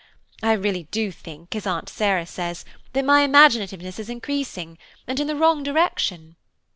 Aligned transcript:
I 0.41 0.53
really 0.53 0.85
do 0.89 1.11
think, 1.11 1.55
as 1.55 1.67
Aunt 1.67 1.87
Sarah 1.87 2.25
says, 2.25 2.65
that 2.93 3.05
my 3.05 3.21
imaginativeness 3.21 3.99
is 3.99 4.09
increasing, 4.09 4.79
and 5.05 5.19
in 5.19 5.27
the 5.27 5.35
wrong 5.35 5.61
direction. 5.61 6.37